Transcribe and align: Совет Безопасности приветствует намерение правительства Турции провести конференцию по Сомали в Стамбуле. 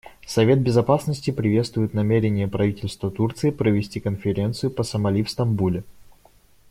Совет 0.25 0.59
Безопасности 0.63 1.29
приветствует 1.29 1.93
намерение 1.93 2.47
правительства 2.47 3.11
Турции 3.11 3.51
провести 3.51 3.99
конференцию 3.99 4.71
по 4.71 4.81
Сомали 4.81 5.21
в 5.21 5.29
Стамбуле. 5.29 5.83